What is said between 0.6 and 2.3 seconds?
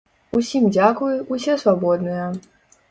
дзякуй, усе свабодныя.